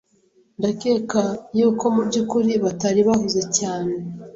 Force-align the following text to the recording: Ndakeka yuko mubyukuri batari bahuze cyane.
Ndakeka 0.59 1.21
yuko 1.57 1.85
mubyukuri 1.95 2.51
batari 2.63 3.01
bahuze 3.07 3.41
cyane. 3.57 3.91